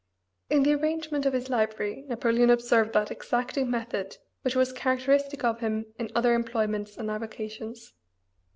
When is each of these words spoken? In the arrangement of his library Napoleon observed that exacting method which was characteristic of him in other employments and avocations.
In 0.49 0.63
the 0.63 0.73
arrangement 0.73 1.27
of 1.27 1.33
his 1.33 1.47
library 1.47 2.05
Napoleon 2.07 2.49
observed 2.49 2.91
that 2.93 3.11
exacting 3.11 3.69
method 3.69 4.17
which 4.41 4.55
was 4.55 4.73
characteristic 4.73 5.43
of 5.43 5.59
him 5.59 5.85
in 5.99 6.09
other 6.15 6.33
employments 6.33 6.97
and 6.97 7.11
avocations. 7.11 7.93